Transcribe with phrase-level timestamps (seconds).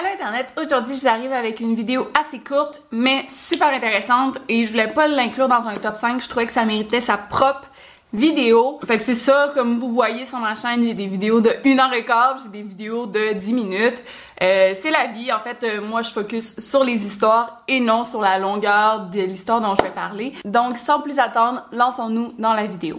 [0.00, 4.64] Allô Internet, aujourd'hui je vous arrive avec une vidéo assez courte mais super intéressante et
[4.64, 7.66] je voulais pas l'inclure dans un top 5, je trouvais que ça méritait sa propre
[8.14, 8.80] vidéo.
[8.86, 11.78] Fait que c'est ça, comme vous voyez sur ma chaîne, j'ai des vidéos de 1
[11.78, 14.02] heure et quart, j'ai des vidéos de 10 minutes.
[14.42, 18.04] Euh, c'est la vie, en fait, euh, moi je focus sur les histoires et non
[18.04, 20.32] sur la longueur de l'histoire dont je vais parler.
[20.46, 22.98] Donc sans plus attendre, lançons-nous dans la vidéo.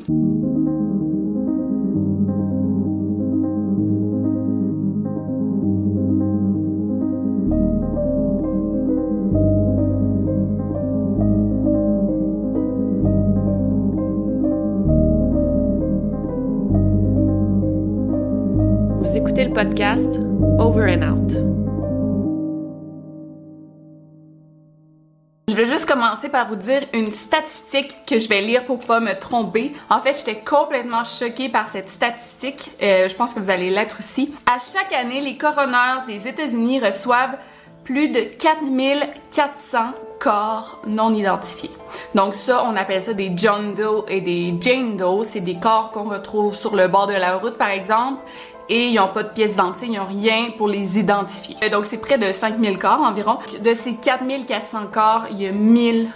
[19.61, 21.31] Over and Out.
[25.47, 28.99] Je vais juste commencer par vous dire une statistique que je vais lire pour pas
[28.99, 29.71] me tromper.
[29.91, 32.71] En fait, j'étais complètement choquée par cette statistique.
[32.81, 34.33] Euh, je pense que vous allez l'être aussi.
[34.51, 37.37] À chaque année, les coroners des États-Unis reçoivent
[37.83, 39.79] plus de 4400
[40.19, 41.71] corps non identifiés.
[42.13, 45.23] Donc ça, on appelle ça des John Doe et des Jane Doe.
[45.23, 48.21] C'est des corps qu'on retrouve sur le bord de la route, par exemple,
[48.69, 51.55] et ils n'ont pas de pièces d'identité, ils n'ont rien pour les identifier.
[51.63, 53.37] Euh, Donc c'est près de 5000 corps environ.
[53.63, 56.09] De ces 4400 corps, il y a 1000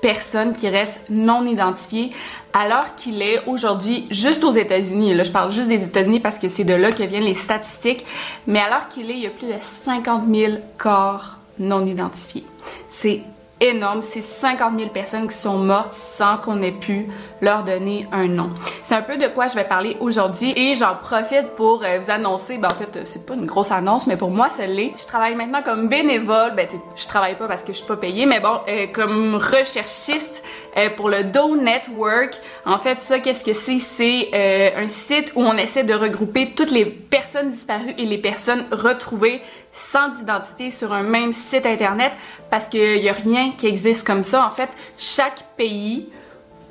[0.00, 2.12] personnes qui restent non identifiées
[2.52, 5.14] alors qu'il est aujourd'hui juste aux États-Unis.
[5.14, 8.04] Là, je parle juste des États-Unis parce que c'est de là que viennent les statistiques.
[8.46, 12.44] Mais alors qu'il est, il y a plus de 50 000 corps non identifiés.
[12.88, 13.22] C'est
[13.60, 14.02] énorme.
[14.02, 17.08] C'est 50 000 personnes qui sont mortes sans qu'on ait pu
[17.40, 18.50] leur donner un nom.
[18.82, 22.10] C'est un peu de quoi je vais parler aujourd'hui et j'en profite pour euh, vous
[22.10, 24.92] annoncer, ben en fait, euh, c'est pas une grosse annonce, mais pour moi, ça l'est.
[24.96, 26.52] Je travaille maintenant comme bénévole.
[26.56, 30.42] Ben, je travaille pas parce que je suis pas payée, mais bon, euh, comme recherchiste
[30.96, 32.38] pour le Doe Network.
[32.64, 33.78] En fait, ça, qu'est-ce que c'est?
[33.78, 38.64] C'est un site où on essaie de regrouper toutes les personnes disparues et les personnes
[38.70, 39.42] retrouvées
[39.72, 42.12] sans identité sur un même site internet
[42.50, 44.44] parce qu'il n'y a rien qui existe comme ça.
[44.44, 46.08] En fait, chaque pays,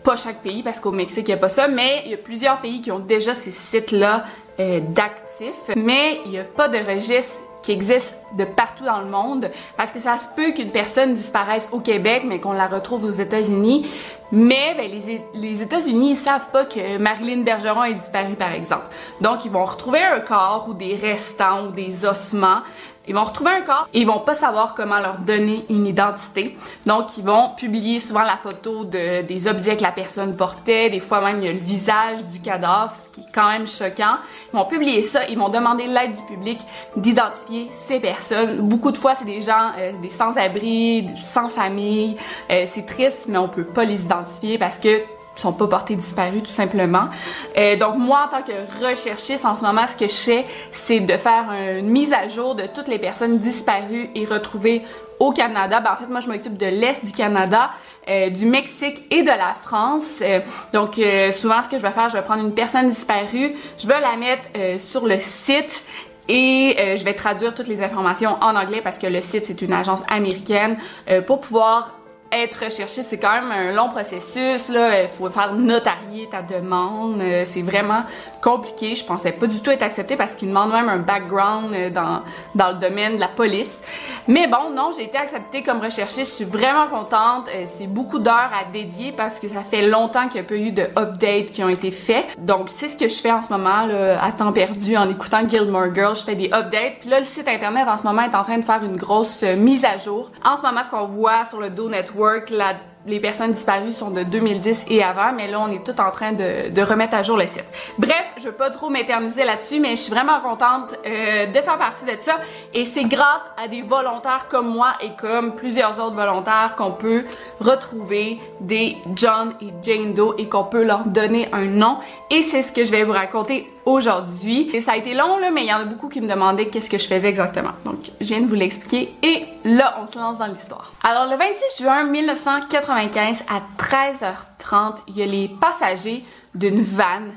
[0.04, 2.18] pas chaque pays parce qu'au Mexique il n'y a pas ça, mais il y a
[2.18, 4.24] plusieurs pays qui ont déjà ces sites-là
[4.60, 9.10] euh, d'actifs, mais il n'y a pas de registre qui existe de partout dans le
[9.10, 13.04] monde parce que ça se peut qu'une personne disparaisse au Québec mais qu'on la retrouve
[13.04, 13.86] aux États-Unis.
[14.32, 14.92] Mais ben,
[15.34, 18.88] les, États-Unis ils savent pas que Marilyn Bergeron est disparue par exemple.
[19.22, 22.62] Donc ils vont retrouver un corps ou des restants ou des ossements
[23.08, 26.58] ils vont retrouver un corps et ils vont pas savoir comment leur donner une identité.
[26.86, 30.90] Donc, ils vont publier souvent la photo de, des objets que la personne portait.
[30.90, 33.66] Des fois même, il y a le visage du cadavre, ce qui est quand même
[33.66, 34.18] choquant.
[34.54, 35.26] Ils vont publier ça.
[35.30, 36.60] Ils vont demander l'aide du public
[36.98, 38.68] d'identifier ces personnes.
[38.68, 42.18] Beaucoup de fois, c'est des gens, euh, des sans-abri, sans famille.
[42.52, 44.17] Euh, c'est triste, mais on peut pas les identifier
[44.60, 47.10] parce que sont pas portés disparus tout simplement.
[47.58, 51.00] Euh, donc moi en tant que recherchiste en ce moment ce que je fais c'est
[51.00, 51.46] de faire
[51.78, 54.84] une mise à jour de toutes les personnes disparues et retrouvées
[55.20, 55.80] au Canada.
[55.80, 57.72] Ben, en fait moi je m'occupe de l'est du Canada,
[58.10, 60.22] euh, du Mexique et de la France.
[60.22, 60.40] Euh,
[60.74, 61.00] donc
[61.34, 64.16] souvent ce que je vais faire je vais prendre une personne disparue, je vais la
[64.16, 64.50] mettre
[64.80, 65.84] sur le site
[66.30, 69.74] et je vais traduire toutes les informations en anglais parce que le site c'est une
[69.74, 70.78] agence américaine
[71.26, 71.97] pour pouvoir
[72.32, 74.70] être recherché, c'est quand même un long processus.
[74.70, 75.04] Là.
[75.04, 77.22] Il faut faire notarier ta demande.
[77.22, 78.04] Euh, c'est vraiment
[78.48, 78.96] compliqué.
[78.96, 82.22] Je pensais pas du tout être acceptée parce qu'ils demandent même un background euh, dans,
[82.56, 83.84] dans le domaine de la police.
[84.28, 86.22] Mais bon, non, j'ai été acceptée comme recherchée.
[86.22, 87.50] Je suis vraiment contente.
[87.54, 90.56] Euh, c'est beaucoup d'heures à dédier parce que ça fait longtemps qu'il n'y a pas
[90.56, 92.26] eu de updates qui ont été faits.
[92.40, 93.88] Donc, c'est ce que je fais en ce moment,
[94.22, 96.16] à temps perdu, en écoutant Gilmore Girls.
[96.16, 97.00] Je fais des updates.
[97.02, 99.44] Puis là, le site internet en ce moment est en train de faire une grosse
[99.44, 100.32] mise à jour.
[100.46, 102.76] En ce moment, ce qu'on voit sur le Do Network, work, la
[103.08, 106.34] les personnes disparues sont de 2010 et avant, mais là, on est tout en train
[106.34, 107.66] de, remettre à jour le site.
[107.98, 111.78] Bref, je veux pas trop m'éterniser là-dessus, mais je suis vraiment contente euh, de faire
[111.78, 112.40] partie de ça.
[112.74, 117.26] Et c'est grâce à des volontaires comme moi et comme plusieurs autres volontaires qu'on peut
[117.60, 121.98] retrouver des John et Jane Doe et qu'on peut leur donner un nom.
[122.30, 124.70] Et c'est ce que je vais vous raconter aujourd'hui.
[124.82, 126.90] Ça a été long, là, mais il y en a beaucoup qui me demandaient qu'est-ce
[126.90, 127.72] que je faisais exactement.
[127.86, 129.14] Donc, je viens de vous l'expliquer.
[129.24, 130.92] Et là, on se lance dans l'histoire.
[131.04, 133.08] Alors, le 26 juin 1980,
[133.48, 137.32] à 13h30, il y a les passagers d'une vanne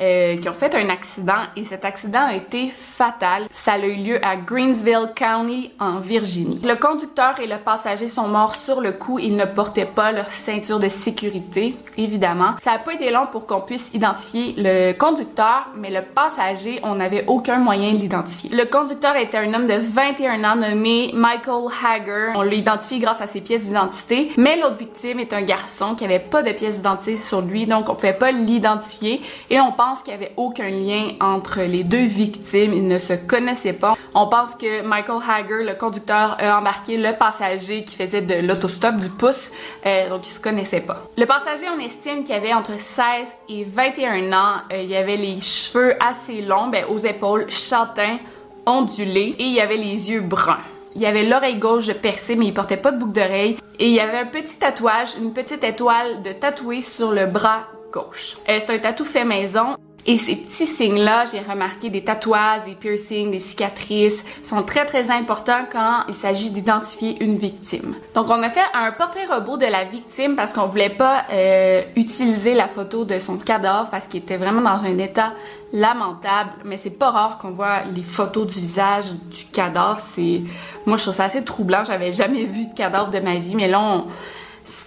[0.00, 3.44] euh, qui ont fait un accident et cet accident a été fatal.
[3.52, 6.60] Ça a eu lieu à Greensville County en Virginie.
[6.64, 9.20] Le conducteur et le passager sont morts sur le coup.
[9.20, 12.54] Ils ne portaient pas leur ceinture de sécurité, évidemment.
[12.58, 16.96] Ça n'a pas été long pour qu'on puisse identifier le conducteur, mais le passager, on
[16.96, 18.50] n'avait aucun moyen de l'identifier.
[18.50, 22.32] Le conducteur était un homme de 21 ans nommé Michael Hager.
[22.34, 26.04] On l'a identifié grâce à ses pièces d'identité, mais l'autre victime est un garçon qui
[26.04, 29.20] avait pas de pièces d'identité sur lui, donc on pouvait pas l'identifier
[29.50, 32.72] et on pense qu'il n'y avait aucun lien entre les deux victimes.
[32.74, 33.96] Ils ne se connaissaient pas.
[34.14, 38.96] On pense que Michael Hager, le conducteur, a embarqué le passager qui faisait de l'autostop
[38.96, 39.50] du pouce,
[39.86, 41.02] euh, donc ils se connaissaient pas.
[41.16, 43.04] Le passager, on estime qu'il avait entre 16
[43.48, 44.56] et 21 ans.
[44.72, 48.18] Euh, il avait les cheveux assez longs, ben, aux épaules, châtains,
[48.66, 50.58] ondulés, et il avait les yeux bruns.
[50.96, 53.56] Il avait l'oreille gauche percée, mais il portait pas de boucle d'oreille.
[53.80, 57.66] Et il y avait un petit tatouage, une petite étoile de tatoué sur le bras
[57.96, 59.76] Euh, c'est un tatou fait maison.
[60.06, 65.10] Et ces petits signes-là, j'ai remarqué des tatouages, des piercings, des cicatrices, sont très très
[65.10, 67.94] importants quand il s'agit d'identifier une victime.
[68.14, 71.82] Donc on a fait un portrait robot de la victime parce qu'on voulait pas euh,
[71.96, 75.32] utiliser la photo de son cadavre parce qu'il était vraiment dans un état
[75.72, 76.50] lamentable.
[76.66, 79.98] Mais c'est pas rare qu'on voit les photos du visage du cadavre.
[79.98, 80.42] C'est,
[80.84, 81.82] moi je trouve ça assez troublant.
[81.82, 84.04] J'avais jamais vu de cadavre de ma vie, mais là on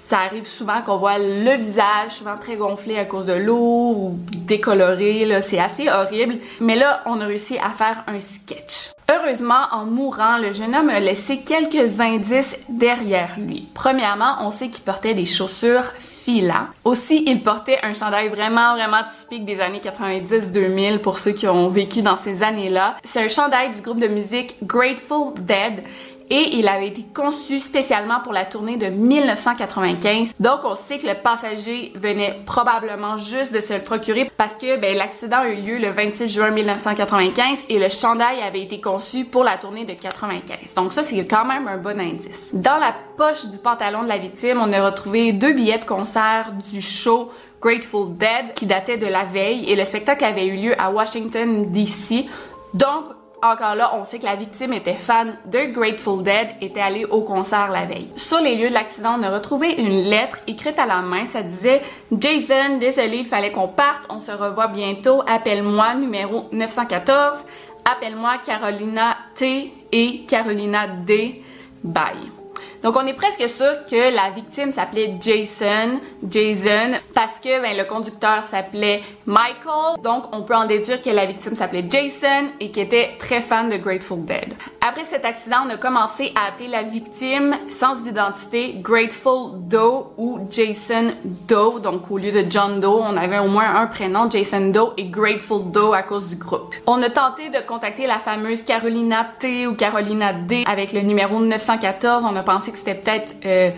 [0.08, 4.20] ça arrive souvent qu'on voit le visage souvent très gonflé à cause de l'eau ou
[4.46, 6.38] décoloré, c'est assez horrible.
[6.62, 8.92] Mais là, on a réussi à faire un sketch.
[9.12, 13.68] Heureusement, en mourant, le jeune homme a laissé quelques indices derrière lui.
[13.74, 16.68] Premièrement, on sait qu'il portait des chaussures filantes.
[16.86, 21.70] Aussi, il portait un chandail vraiment, vraiment typique des années 90-2000 pour ceux qui ont
[21.70, 22.96] vécu dans ces années-là.
[23.04, 25.84] C'est un chandail du groupe de musique Grateful Dead
[26.30, 30.34] et il avait été conçu spécialement pour la tournée de 1995.
[30.40, 34.78] Donc on sait que le passager venait probablement juste de se le procurer parce que
[34.78, 39.26] ben, l'accident a eu lieu le 26 juin 1995 et le chandail avait été conçu
[39.26, 40.74] pour la tournée de 95.
[40.76, 42.52] Donc ça c'est quand même un bon indice.
[42.54, 46.52] Dans la poche du pantalon de la victime, on a retrouvé deux billets de concert
[46.72, 47.30] du show
[47.62, 51.72] Grateful Dead qui datait de la veille et le spectacle avait eu lieu à Washington
[51.72, 52.26] DC.
[52.74, 53.06] Donc,
[53.44, 57.22] encore là, on sait que la victime était fan de Grateful Dead, était allée au
[57.22, 58.12] concert la veille.
[58.16, 61.26] Sur les lieux de l'accident, on a retrouvé une lettre écrite à la main.
[61.26, 61.82] Ça disait
[62.12, 64.06] Jason, désolé, il fallait qu'on parte.
[64.10, 65.22] On se revoit bientôt.
[65.28, 67.46] Appelle-moi, numéro 914.
[67.86, 71.44] Appelle-moi Carolina T et Carolina D.
[71.84, 72.37] Bye.
[72.84, 77.84] Donc on est presque sûr que la victime s'appelait Jason, Jason, parce que ben, le
[77.84, 80.02] conducteur s'appelait Michael.
[80.04, 83.70] Donc on peut en déduire que la victime s'appelait Jason et qui était très fan
[83.70, 84.54] de Grateful Dead.
[84.88, 90.40] Après cet accident, on a commencé à appeler la victime sans d'identité Grateful Doe ou
[90.50, 91.12] Jason
[91.48, 91.82] Doe.
[91.82, 95.06] Donc au lieu de John Doe, on avait au moins un prénom, Jason Doe et
[95.06, 96.76] Grateful Doe à cause du groupe.
[96.86, 101.40] On a tenté de contacter la fameuse Carolina T ou Carolina D avec le numéro
[101.40, 102.24] 914.
[102.24, 103.72] On a pensé que c'était peut-être euh,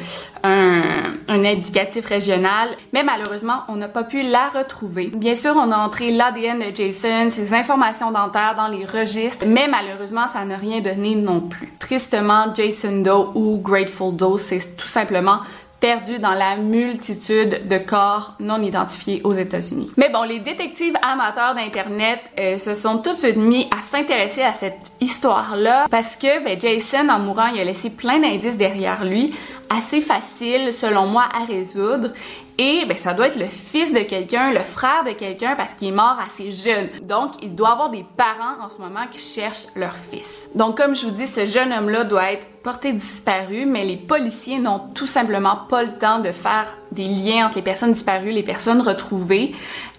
[0.44, 5.12] un, un, indicatif régional, mais malheureusement, on n'a pas pu la retrouver.
[5.14, 9.68] Bien sûr, on a entré l'ADN de Jason, ses informations dentaires dans les registres, mais
[9.68, 11.70] malheureusement, ça n'a rien donné non plus.
[11.80, 15.40] Tristement, Jason Doe ou Grateful Doe, c'est tout simplement
[15.80, 19.92] perdu dans la multitude de corps non identifiés aux États-Unis.
[19.98, 24.42] Mais bon, les détectives amateurs d'Internet euh, se sont tout de suite mis à s'intéresser
[24.42, 29.06] à cette histoire-là parce que ben, Jason, en mourant, il a laissé plein d'indices derrière
[29.06, 29.34] lui.
[29.70, 32.10] assez facile, selon moi, à résoudre.
[32.62, 35.88] Et ben, ça doit être le fils de quelqu'un, le frère de quelqu'un, parce qu'il
[35.88, 36.90] est mort assez jeune.
[37.04, 40.50] Donc, il doit avoir des parents en ce moment qui cherchent leur fils.
[40.56, 44.60] Donc, comme je vous dis, ce jeune homme-là doit être porté disparu, mais les policiers
[44.60, 48.44] n'ont tout simplement pas le temps de faire des liens entre les personnes disparues, les
[48.44, 49.54] personnes retrouvées.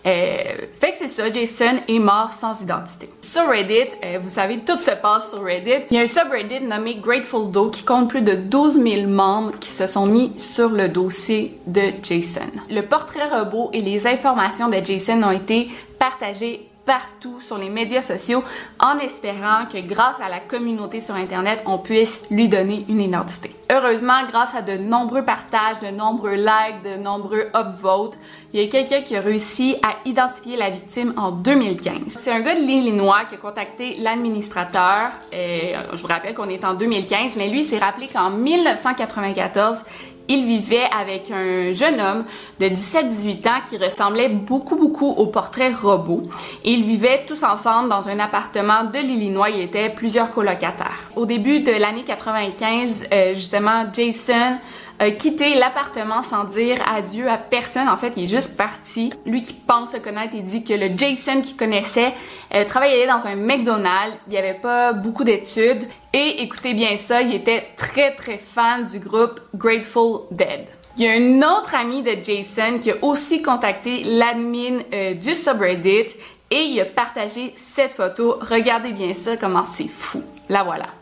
[0.07, 0.43] Euh,
[0.81, 3.11] fait que c'est ça, Jason est mort sans identité.
[3.21, 5.85] Sur Reddit, euh, vous savez, tout se passe sur Reddit.
[5.91, 9.53] Il y a un subreddit nommé Grateful Doe qui compte plus de 12 000 membres
[9.59, 12.50] qui se sont mis sur le dossier de Jason.
[12.71, 18.03] Le portrait robot et les informations de Jason ont été partagées partout sur les médias
[18.03, 18.43] sociaux
[18.81, 23.55] en espérant que grâce à la communauté sur Internet, on puisse lui donner une identité.
[23.71, 28.19] Heureusement, grâce à de nombreux partages, de nombreux likes, de nombreux upvotes,
[28.53, 31.95] il y a quelqu'un qui a réussi à identifier la victime en 2015.
[32.09, 35.13] C'est un gars de l'Illinois qui a contacté l'administrateur.
[35.33, 39.85] Euh, je vous rappelle qu'on est en 2015, mais lui s'est rappelé qu'en 1994,
[40.31, 42.25] il vivait avec un jeune homme
[42.61, 46.23] de 17-18 ans qui ressemblait beaucoup, beaucoup au portrait robot.
[46.65, 49.51] Ils vivaient tous ensemble dans un appartement de l'Illinois.
[49.51, 51.11] Il était plusieurs colocataires.
[51.17, 54.59] Au début de l'année 95, euh, justement, Jason
[55.01, 57.89] a quitté l'appartement sans dire adieu à personne.
[57.89, 59.11] En fait, il est juste parti.
[59.25, 62.13] Lui qui pense se connaître, il dit que le Jason qu'il connaissait
[62.55, 64.19] euh, travaillait dans un McDonald's.
[64.27, 65.85] Il n'y avait pas beaucoup d'études.
[66.13, 70.67] Et écoutez bien ça, il était très très fan du groupe Grateful Dead.
[70.99, 75.35] Il y a une autre amie de Jason qui a aussi contacté l'admin euh, du
[75.35, 76.15] subreddit
[76.51, 78.35] et il a partagé cette photo.
[78.43, 80.23] Regardez bien ça, comment c'est fou.
[80.51, 81.00] La voilà.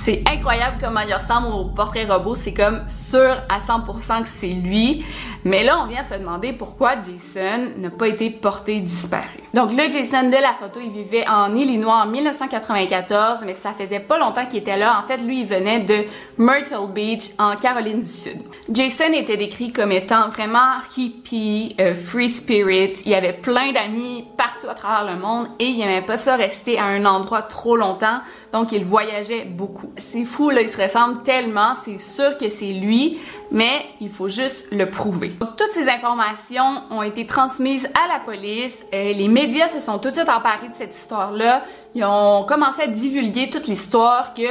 [0.00, 2.34] C'est incroyable comment il ressemble au portrait robot.
[2.34, 5.04] C'est comme sûr à 100% que c'est lui.
[5.44, 9.40] Mais là, on vient se demander pourquoi Jason n'a pas été porté disparu.
[9.54, 14.00] Donc le Jason de la photo, il vivait en Illinois en 1994, mais ça faisait
[14.00, 14.98] pas longtemps qu'il était là.
[14.98, 16.04] En fait, lui, il venait de
[16.38, 18.42] Myrtle Beach en Caroline du Sud.
[18.70, 22.94] Jason était décrit comme étant vraiment hippie, euh, free spirit.
[23.04, 26.78] Il avait plein d'amis partout à travers le monde et il aimait pas ça rester
[26.78, 28.20] à un endroit trop longtemps.
[28.52, 29.87] Donc il voyageait beaucoup.
[29.96, 31.74] C'est fou là, il se ressemble tellement.
[31.74, 33.18] C'est sûr que c'est lui,
[33.50, 35.32] mais il faut juste le prouver.
[35.56, 38.84] toutes ces informations ont été transmises à la police.
[38.94, 41.64] Euh, les médias se sont tout de suite emparés de cette histoire-là.
[41.94, 44.42] Ils ont commencé à divulguer toute l'histoire que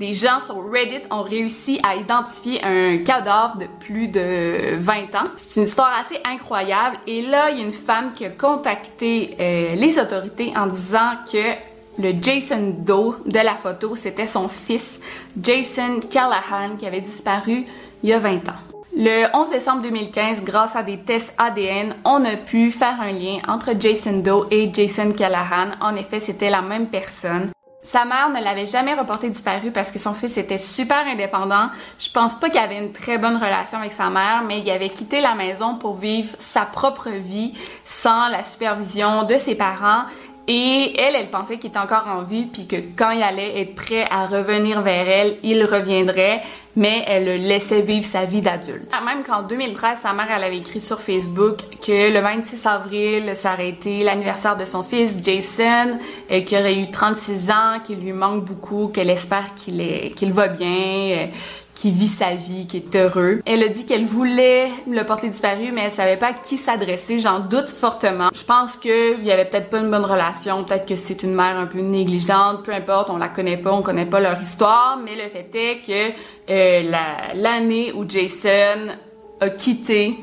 [0.00, 5.24] des gens sur Reddit ont réussi à identifier un cadavre de plus de 20 ans.
[5.36, 6.98] C'est une histoire assez incroyable.
[7.06, 11.12] Et là, il y a une femme qui a contacté euh, les autorités en disant
[11.30, 15.00] que le Jason Doe de la photo, c'était son fils,
[15.40, 17.66] Jason Callahan, qui avait disparu
[18.02, 18.60] il y a 20 ans.
[18.98, 23.38] Le 11 décembre 2015, grâce à des tests ADN, on a pu faire un lien
[23.46, 25.72] entre Jason Doe et Jason Callahan.
[25.80, 27.50] En effet, c'était la même personne.
[27.86, 31.68] Sa mère ne l'avait jamais reporté disparu parce que son fils était super indépendant.
[32.00, 34.88] Je pense pas qu'il avait une très bonne relation avec sa mère, mais il avait
[34.88, 37.52] quitté la maison pour vivre sa propre vie
[37.84, 40.02] sans la supervision de ses parents.
[40.48, 43.74] Et elle, elle pensait qu'il était encore en vie, puis que quand il allait être
[43.74, 46.40] prêt à revenir vers elle, il reviendrait,
[46.76, 48.92] mais elle le laissait vivre sa vie d'adulte.
[49.04, 54.04] Même qu'en 2013, sa mère, elle avait écrit sur Facebook que le 26 avril, été
[54.04, 55.98] l'anniversaire de son fils, Jason,
[56.30, 60.48] et qu'il aurait eu 36 ans, qu'il lui manque beaucoup, qu'elle espère qu'il qu'il va
[60.48, 61.28] bien,
[61.76, 63.42] qui vit sa vie, qui est heureux.
[63.44, 67.20] Elle a dit qu'elle voulait le porter disparu, mais elle savait pas à qui s'adresser.
[67.20, 68.30] J'en doute fortement.
[68.34, 71.58] Je pense qu'il y avait peut-être pas une bonne relation, peut-être que c'est une mère
[71.58, 75.14] un peu négligente, peu importe, on la connaît pas, on connaît pas leur histoire, mais
[75.14, 76.16] le fait est que
[76.50, 76.90] euh,
[77.34, 78.94] l'année où Jason
[79.40, 80.16] a quitté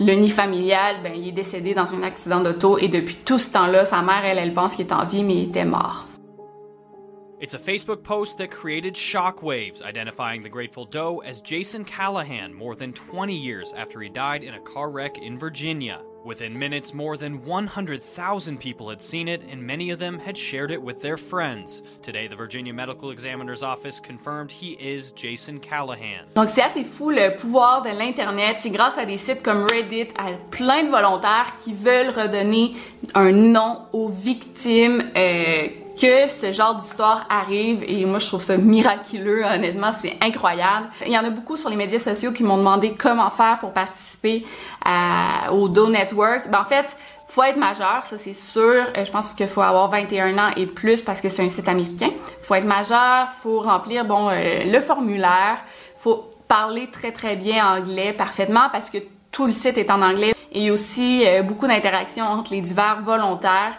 [0.00, 3.52] le nid familial, ben, il est décédé dans un accident d'auto et depuis tout ce
[3.52, 6.06] temps-là, sa mère, elle, elle pense qu'il est en vie, mais il était mort.
[7.44, 12.74] It's a Facebook post that created shockwaves, identifying the Grateful Doe as Jason Callahan more
[12.74, 16.00] than 20 years after he died in a car wreck in Virginia.
[16.24, 20.70] Within minutes, more than 100,000 people had seen it, and many of them had shared
[20.70, 21.82] it with their friends.
[22.00, 26.24] Today, the Virginia Medical Examiner's Office confirmed he is Jason Callahan.
[26.36, 28.56] Donc, c'est assez fou le pouvoir de l'Internet.
[28.58, 32.72] C'est grâce à des sites comme Reddit, à plein de volontaires qui veulent redonner
[33.14, 35.04] un nom aux victimes.
[35.14, 40.88] Euh, que ce genre d'histoire arrive et moi je trouve ça miraculeux honnêtement c'est incroyable
[41.06, 43.72] il y en a beaucoup sur les médias sociaux qui m'ont demandé comment faire pour
[43.72, 44.44] participer
[45.52, 46.96] au Do Network ben, en fait
[47.34, 48.62] faut être majeur, ça c'est sûr.
[48.62, 51.68] Euh, je pense qu'il faut avoir 21 ans et plus parce que c'est un site
[51.68, 52.10] américain.
[52.42, 55.58] Faut être majeur, faut remplir bon euh, le formulaire,
[55.96, 58.98] faut parler très très bien anglais parfaitement parce que
[59.32, 63.72] tout le site est en anglais et aussi euh, beaucoup d'interactions entre les divers volontaires.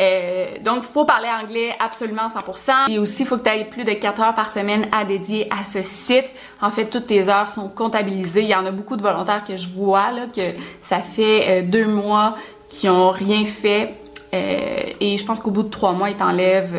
[0.00, 2.90] Euh, donc, il faut parler anglais absolument 100%.
[2.90, 5.46] Et aussi, il faut que tu aies plus de 4 heures par semaine à dédier
[5.52, 6.32] à ce site.
[6.62, 8.42] En fait, toutes tes heures sont comptabilisées.
[8.42, 10.40] Il y en a beaucoup de volontaires que je vois, là, que
[10.80, 12.34] ça fait euh, deux mois
[12.70, 13.94] qui ont rien fait.
[14.32, 16.74] et je pense qu'au bout de trois mois, ils t'enlèvent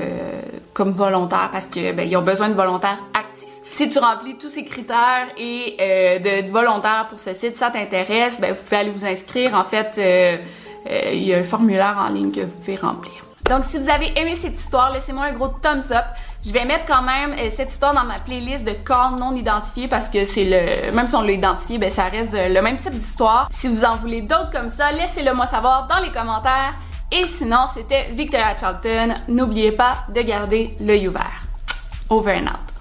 [0.74, 2.98] comme volontaire parce que ben, ils ont besoin de volontaires.
[3.76, 8.40] Si tu remplis tous ces critères et euh, de, volontaires pour ce site, ça t'intéresse,
[8.40, 9.56] ben, vous pouvez aller vous inscrire.
[9.56, 10.38] En fait, euh,
[10.92, 13.14] euh, il y a un formulaire en ligne que vous pouvez remplir.
[13.50, 16.06] Donc, si vous avez aimé cette histoire, laissez-moi un gros thumbs up.
[16.46, 20.08] Je vais mettre quand même cette histoire dans ma playlist de corps non identifiés parce
[20.08, 23.48] que c'est le, même si on l'a identifié, ben ça reste le même type d'histoire.
[23.50, 26.76] Si vous en voulez d'autres comme ça, laissez-le moi savoir dans les commentaires.
[27.12, 29.16] Et sinon, c'était Victoria Charlton.
[29.28, 31.42] N'oubliez pas de garder l'œil ouvert.
[32.12, 32.73] Over and out.